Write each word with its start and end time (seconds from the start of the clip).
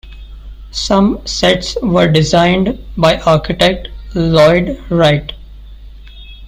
Some 0.71 1.19
sets 1.27 1.77
were 1.83 2.07
designed 2.11 2.83
by 2.97 3.19
architect 3.19 3.89
Lloyd 4.15 4.81
Wright. 4.89 5.33